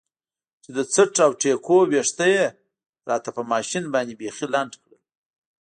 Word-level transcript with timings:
چې 0.63 0.69
د 0.77 0.79
څټ 0.93 1.13
او 1.25 1.31
ټېکونو 1.41 1.89
ويښته 1.91 2.25
يې 2.35 2.45
راته 3.09 3.29
په 3.37 3.41
ماشين 3.51 3.83
باندې 3.93 4.17
بيخي 4.21 4.47
لنډ 4.53 4.71
کړل. 4.81 4.99